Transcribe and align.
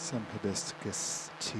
some 0.00 0.26
hibiscus 0.32 1.30
tea. 1.38 1.58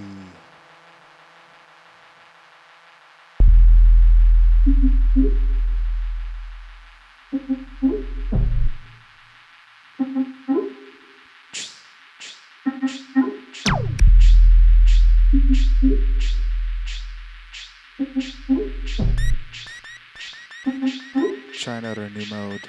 Trying 21.53 21.85
out 21.85 21.99
our 21.99 22.09
new 22.09 22.25
mode. 22.31 22.61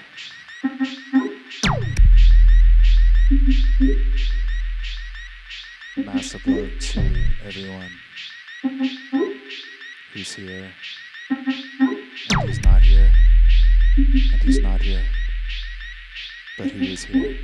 Love 6.22 6.44
to 6.80 7.02
everyone 7.44 7.90
who's 10.14 10.34
here 10.36 10.72
and 11.32 12.42
who's 12.44 12.62
not 12.64 12.80
here 12.84 13.12
and 13.98 14.44
who's 14.44 14.60
not 14.62 14.80
here, 14.84 15.04
but 16.60 16.68
who 16.70 16.84
is 16.84 17.06
here. 17.06 17.40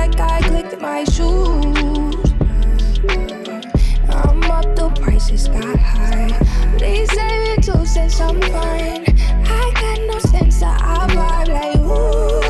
Like 0.00 0.18
I 0.18 0.40
clicked 0.48 0.80
my 0.80 1.04
shoes. 1.04 2.32
I'm 4.08 4.42
up, 4.56 4.66
the 4.74 4.90
prices 4.98 5.48
got 5.48 5.78
high. 5.78 6.32
Please 6.78 7.10
save 7.12 7.42
it 7.52 7.62
two 7.62 7.84
cents, 7.84 8.18
I'm 8.20 8.40
fine. 8.40 9.04
I 9.60 9.64
got 9.82 9.98
no 10.10 10.18
sense, 10.32 10.62
I 10.62 11.06
vibe 11.14 11.48
like 11.56 11.76
ooh, 11.76 12.49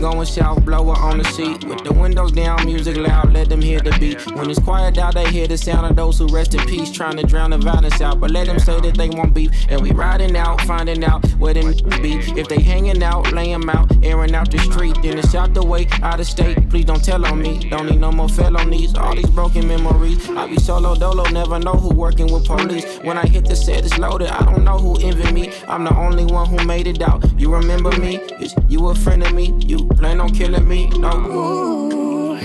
going 0.00 0.26
south, 0.26 0.64
blower 0.64 0.96
on 0.96 1.18
the 1.18 1.24
seat. 1.24 1.64
With 1.64 1.84
the 1.84 1.92
windows 1.92 2.32
down, 2.32 2.64
music 2.64 2.96
loud, 2.96 3.32
let 3.32 3.48
them 3.48 3.60
hear 3.60 3.80
the 3.80 3.96
beat. 3.98 4.24
When 4.34 4.50
it's 4.50 4.60
quiet 4.60 4.98
out, 4.98 5.14
they 5.14 5.30
hear 5.30 5.46
the 5.46 5.58
sound 5.58 5.86
of 5.86 5.96
those 5.96 6.18
who 6.18 6.26
rest 6.28 6.54
in 6.54 6.64
peace. 6.66 6.90
Trying 6.90 7.16
to 7.16 7.22
drown 7.22 7.50
the 7.50 7.58
violence 7.58 8.00
out, 8.00 8.20
but 8.20 8.30
let 8.30 8.46
them 8.46 8.58
say 8.58 8.80
that 8.80 8.96
they 8.96 9.08
won't 9.08 9.34
beef. 9.34 9.50
And 9.68 9.80
we 9.80 9.92
riding 9.92 10.36
out, 10.36 10.60
finding 10.62 11.04
out 11.04 11.26
where 11.38 11.54
them 11.54 11.72
be. 12.02 12.14
If 12.40 12.48
they 12.48 12.60
hanging 12.60 13.02
out, 13.02 13.32
lay 13.32 13.52
'em 13.52 13.68
out, 13.68 13.90
airing 14.02 14.34
out 14.34 14.50
the 14.50 14.58
street. 14.58 14.96
Then 15.02 15.18
it's 15.18 15.34
out 15.34 15.54
the 15.54 15.64
way, 15.64 15.86
out 16.02 16.20
of 16.20 16.26
state. 16.26 16.68
Please 16.70 16.84
don't 16.84 17.04
tell 17.04 17.24
on 17.26 17.40
me. 17.40 17.68
Don't 17.70 17.86
need 17.86 18.00
no 18.00 18.12
more 18.12 18.28
felonies. 18.28 18.94
All 18.96 19.14
these 19.14 19.30
broken 19.30 19.66
memories. 19.68 20.28
I 20.30 20.46
be 20.46 20.58
solo 20.58 20.94
dolo, 20.94 21.24
never 21.30 21.58
know 21.58 21.74
who 21.74 21.94
working 21.94 22.32
with 22.32 22.46
police. 22.46 22.84
When 23.02 23.16
I 23.18 23.26
hit 23.26 23.46
the 23.46 23.56
set, 23.56 23.84
it's 23.84 23.98
loaded. 23.98 24.28
I 24.28 24.44
don't 24.44 24.64
know 24.64 24.78
who 24.78 24.96
envy 25.00 25.32
me. 25.32 25.52
I'm 25.68 25.84
the 25.84 25.96
only 25.96 26.24
one 26.24 26.46
who 26.48 26.64
made 26.64 26.86
it 26.86 27.02
out. 27.02 27.24
You 27.38 27.52
remember 27.52 27.90
me? 27.98 28.16
Is 28.40 28.54
you 28.68 28.88
a 28.88 28.94
friend 28.94 29.22
of 29.22 29.32
me? 29.32 29.54
You 29.66 29.85
plan 29.94 30.20
on 30.20 30.30
killing 30.30 30.66
me? 30.68 30.88
No. 30.98 31.10
Ooh. 31.10 32.38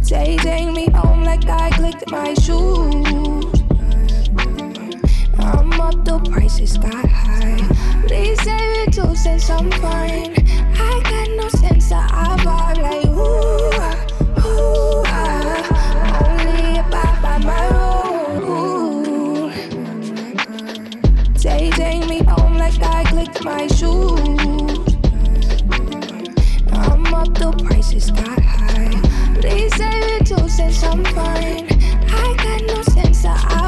Say, 0.00 0.36
take 0.38 0.72
me 0.72 0.88
home 0.90 1.24
like 1.24 1.48
I 1.48 1.70
clicked 1.70 2.10
my 2.10 2.34
shoes. 2.34 3.62
I'm 5.38 5.80
up, 5.80 6.04
the 6.04 6.18
prices 6.30 6.78
got 6.78 7.08
high. 7.08 7.58
Please 8.06 8.40
save 8.42 8.86
it 8.86 8.92
two 8.92 9.14
cents, 9.16 9.50
I'm 9.50 9.70
fine. 9.72 10.34
I 10.78 11.00
got 11.10 11.28
no 11.36 11.48
sense, 11.48 11.90
I 11.92 12.36
vibe 12.38 12.78
like 12.82 13.06
ooh, 13.06 13.70
ooh, 14.46 15.02
ah. 15.06 16.22
Only 16.24 16.78
abide 16.78 17.18
by 17.22 17.38
my 17.38 17.68
rules. 18.38 19.54
Say, 21.40 21.70
take 21.70 22.06
me 22.08 22.22
home 22.22 22.54
like 22.56 22.80
I 22.82 23.04
clicked 23.04 23.42
my 23.44 23.66
shoes. 23.66 24.15
High. 27.94 29.00
Please 29.40 29.74
save 29.76 30.20
it 30.20 30.26
two 30.26 30.48
cents, 30.48 30.82
I'm 30.82 31.04
fine. 31.04 31.66
I 32.10 32.34
got 32.36 32.62
no 32.62 32.82
sense, 32.82 33.24
I 33.24 33.65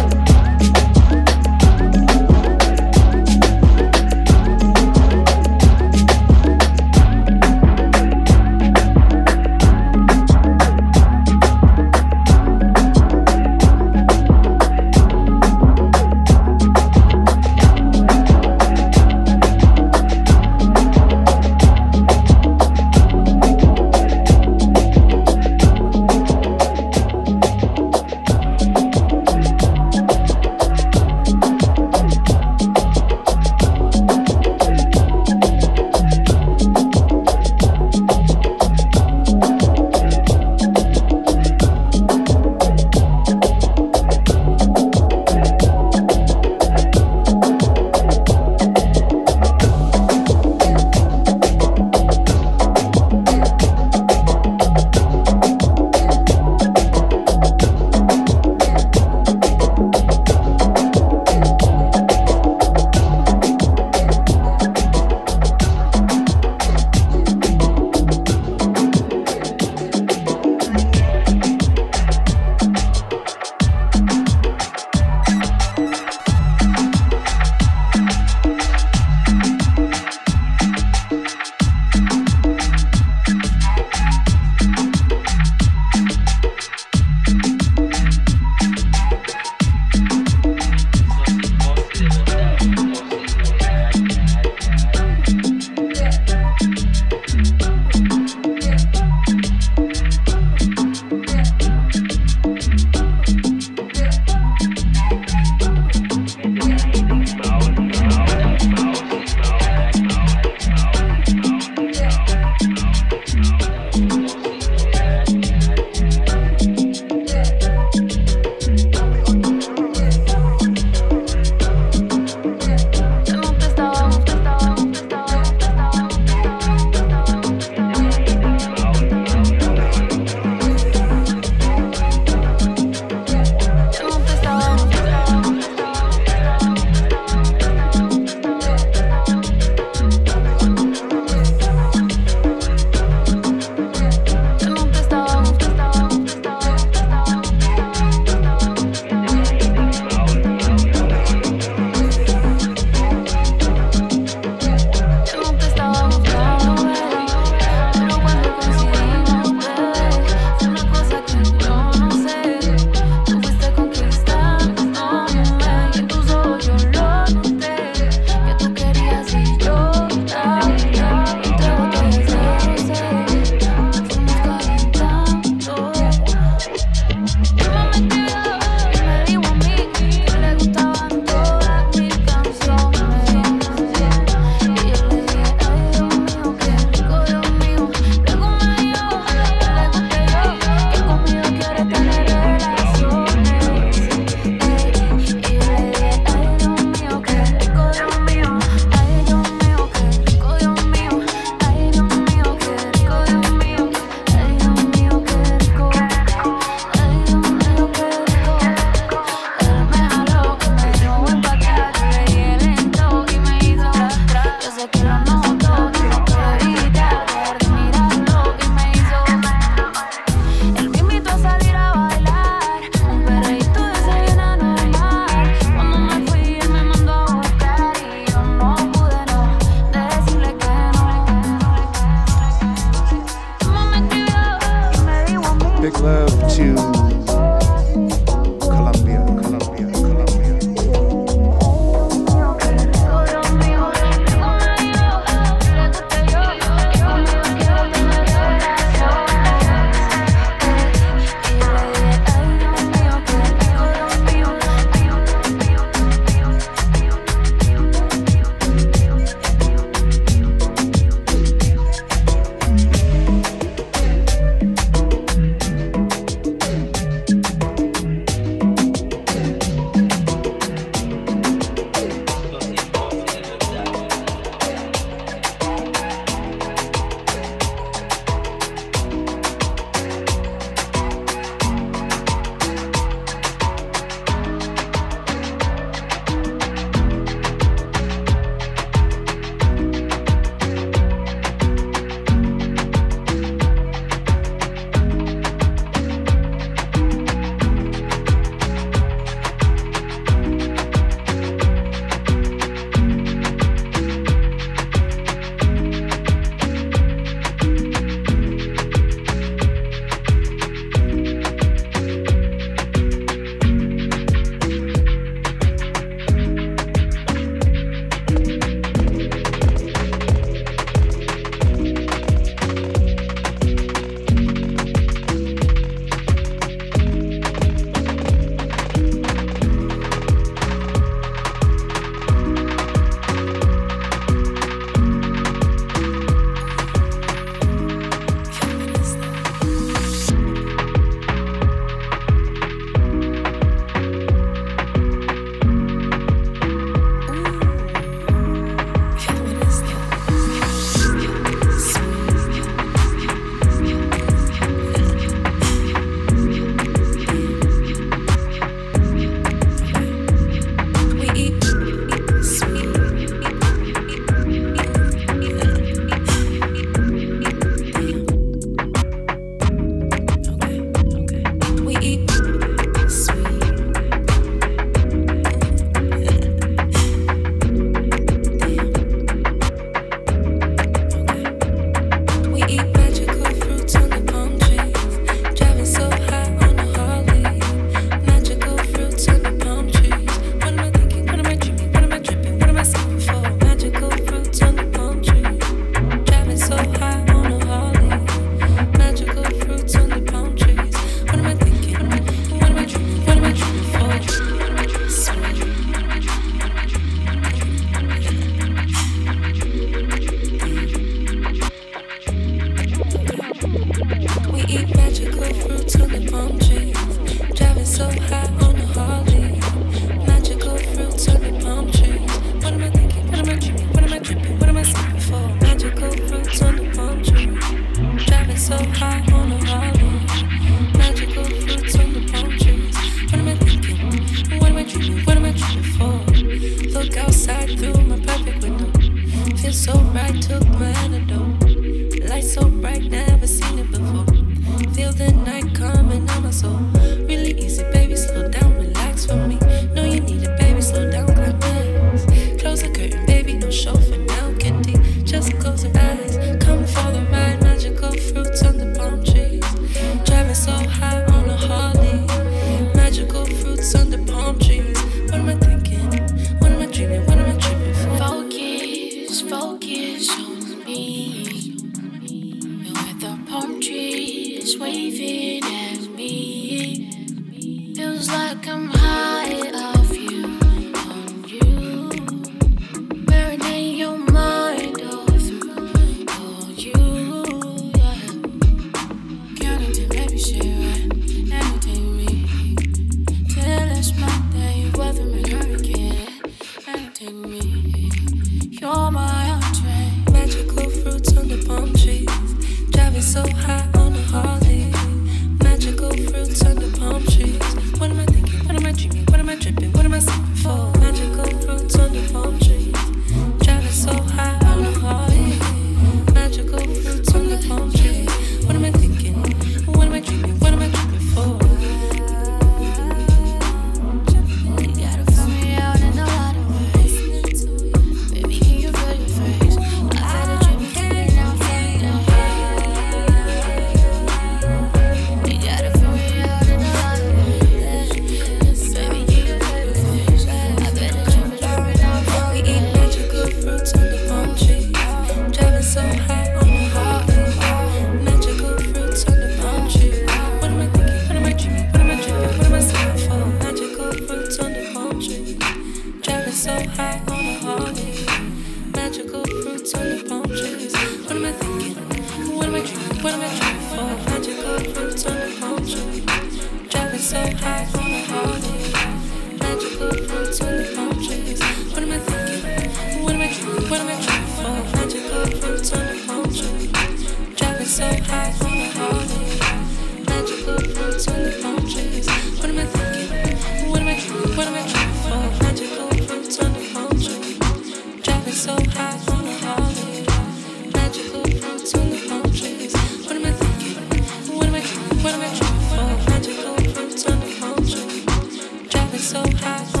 I 599.63 600.00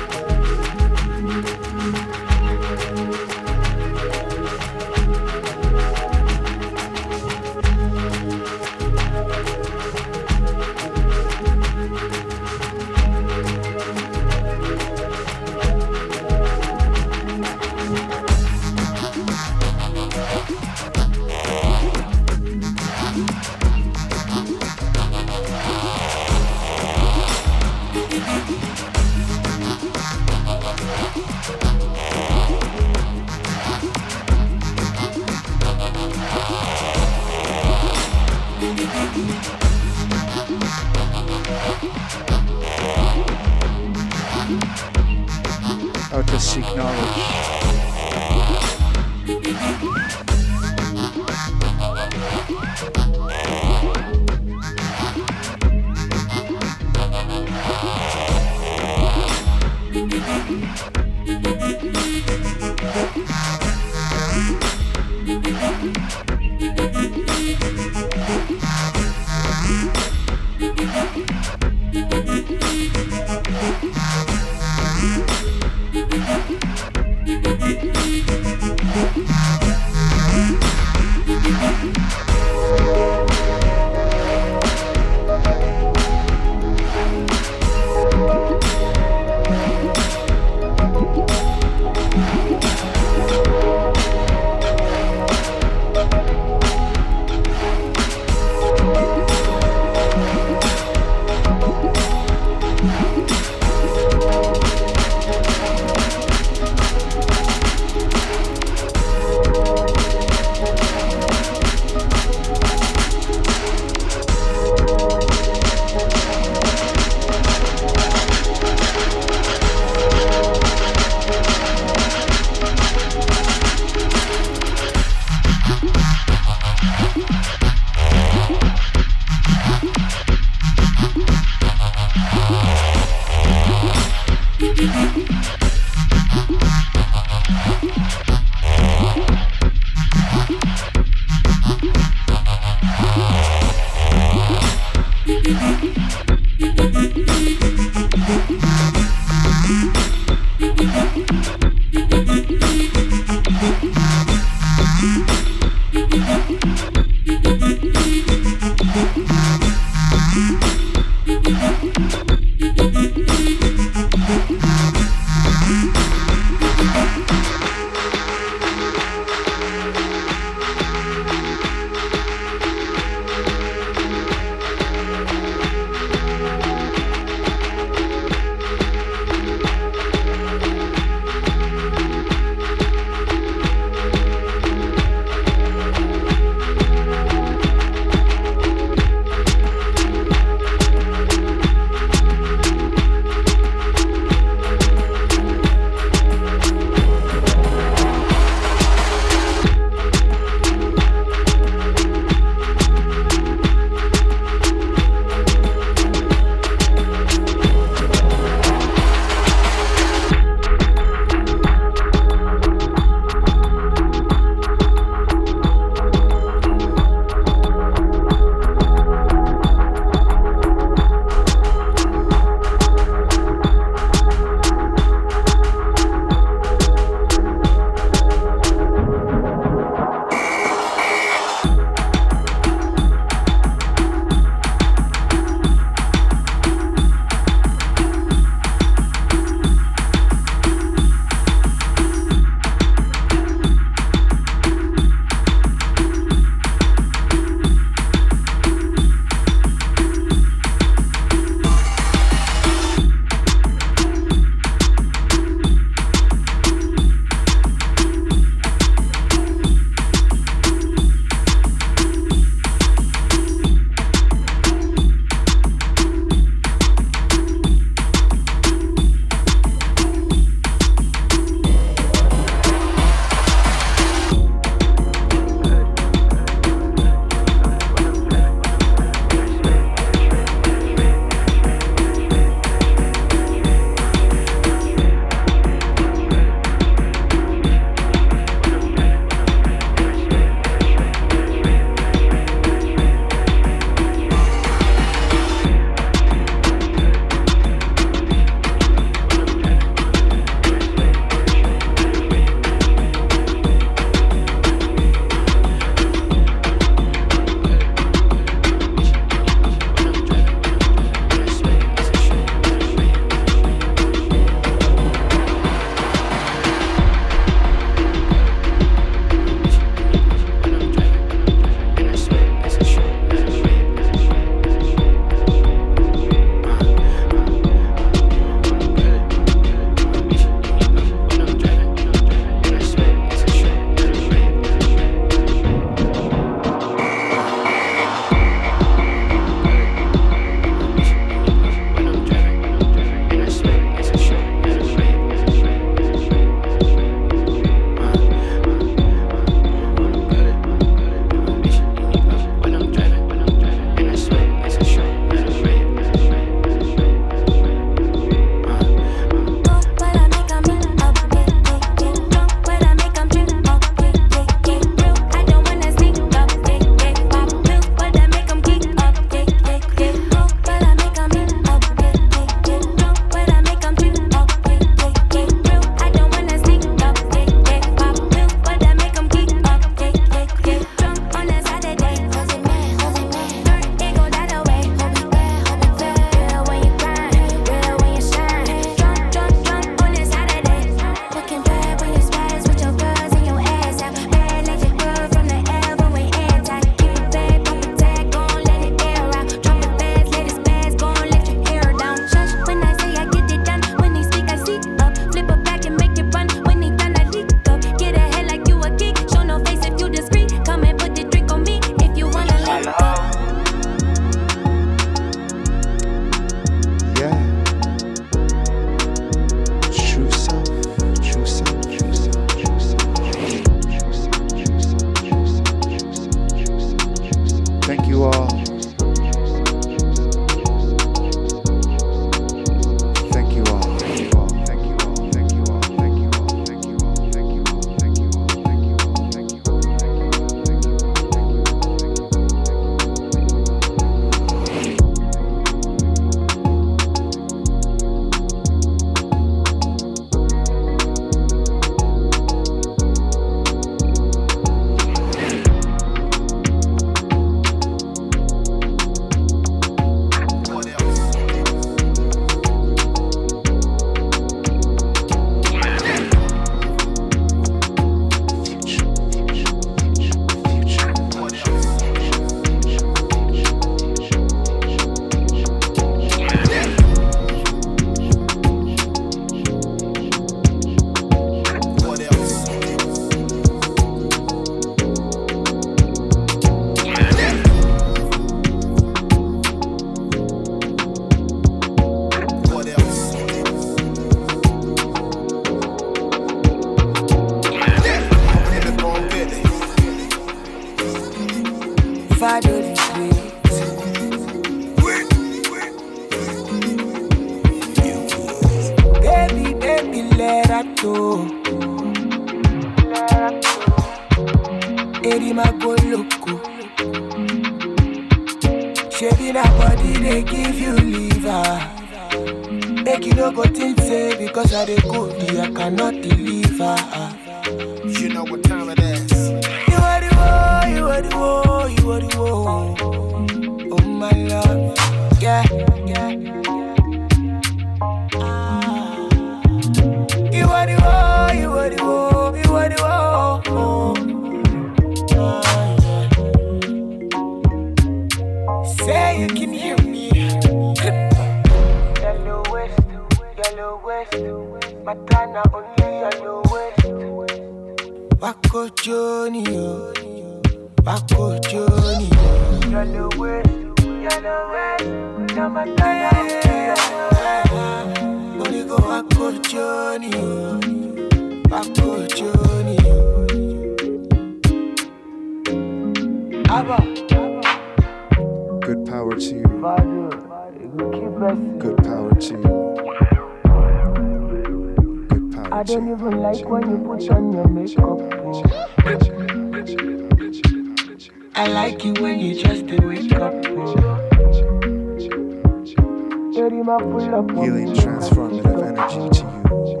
Healing 596.64 597.92
transformative 597.92 598.80
energy 598.88 599.28
to 599.28 599.44
you. 599.84 600.00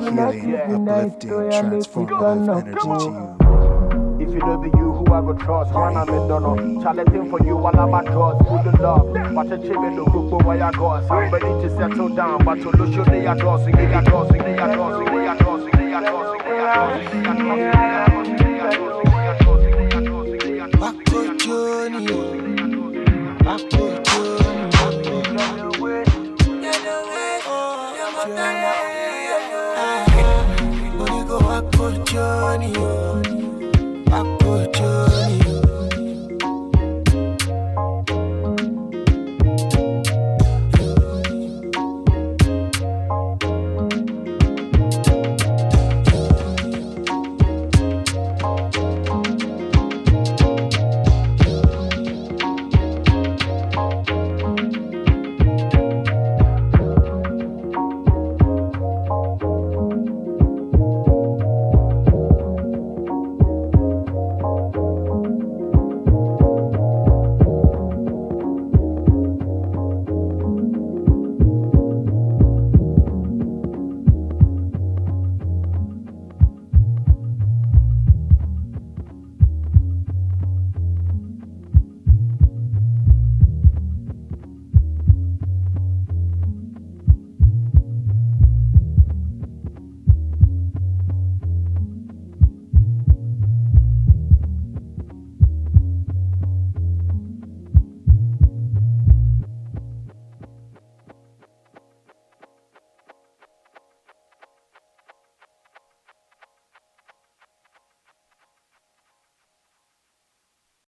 Healing, 0.00 0.54
uplifting, 0.74 1.30
transformative 1.30 2.22
energy 2.26 2.74
to 2.82 2.88
you. 2.90 4.26
If 4.26 4.30
you 4.34 4.40
know 4.40 4.56
be 4.58 4.66
you 4.76 4.88
who 4.94 5.04
I 5.14 5.20
go 5.20 5.32
trust, 5.34 5.72
wanna 5.72 6.02
me 6.06 6.18
don't 6.26 6.42
know. 6.42 6.56
Challenging 6.82 7.30
for 7.30 7.40
you 7.46 7.56
all 7.56 7.78
of 7.78 7.88
my 7.88 8.02
trust, 8.02 8.38
good 8.48 8.66
in 8.66 8.80
love. 8.82 9.06
Watch 9.32 9.50
a 9.52 9.58
chimney 9.58 9.94
to 9.94 10.04
cook 10.10 10.28
for 10.28 10.40
why 10.40 10.56
I 10.60 10.72
got. 10.72 11.08
I'm 11.08 11.30
ready 11.32 11.46
to 11.46 11.68
settle 11.76 12.08
down, 12.08 12.44
but 12.44 12.56
to 12.56 12.70
lose 12.70 12.96
you, 12.96 13.04
they 13.04 13.26
are 13.28 13.36
trusting, 13.36 13.76
they 13.76 13.94
are 13.94 14.02
trusting, 14.02 14.42
they 14.42 14.58
are 14.58 14.74
trusting, 14.74 15.06
they 15.14 15.24
are 15.24 15.36
trusting, 15.38 15.70
they 15.78 15.92
are 15.94 16.02
trusting, 16.02 16.42
they 16.42 16.64
are 16.64 16.80
trusting, 16.88 18.36
they 18.38 18.58
are 18.58 18.74
trusting. 18.74 18.96
Back 20.80 20.96
to 21.04 21.36
Junior, 21.38 22.24
back 23.44 23.60
to 23.70 23.85